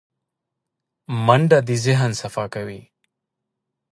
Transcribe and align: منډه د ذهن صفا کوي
منډه 1.25 1.59
د 1.67 1.69
ذهن 1.85 2.11
صفا 2.21 2.45
کوي 2.53 2.81